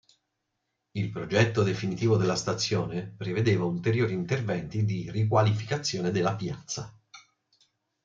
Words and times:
Il 0.95 1.11
progetto 1.11 1.61
definitivo 1.61 2.17
della 2.17 2.35
stazione 2.35 3.05
prevedeva 3.15 3.65
ulteriori 3.65 4.15
interventi 4.15 4.83
di 4.83 5.11
riqualificazione 5.11 6.09
della 6.09 6.35
piazza. 6.35 6.91